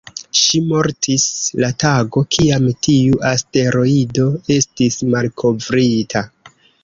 [0.43, 1.25] Ŝi mortis
[1.63, 4.27] la tago, kiam tiu asteroido
[4.57, 6.27] estis malkovrita.